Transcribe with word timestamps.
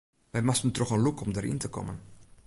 Wy 0.33 0.41
moasten 0.45 0.71
troch 0.75 0.95
in 0.95 1.03
lûk 1.05 1.19
om 1.23 1.31
deryn 1.33 1.59
te 1.61 1.69
kommen. 1.75 1.97